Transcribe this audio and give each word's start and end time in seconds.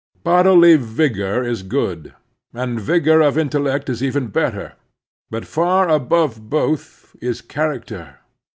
Bodily 0.23 0.77
vigor 0.77 1.43
is 1.43 1.61
good, 1.61 2.15
and 2.55 2.79
vigor 2.81 3.21
of 3.21 3.37
intellect 3.37 3.87
is 3.87 4.01
even 4.01 4.29
better, 4.33 4.73
but 5.29 5.45
far 5.45 5.87
above 5.89 6.49
both 6.49 7.15
is 7.21 7.39
character. 7.41 8.15